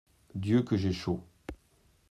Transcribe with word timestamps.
Dieu, 0.33 0.63
que 0.63 0.77
j’ai 0.77 0.93
chaud! 0.93 1.23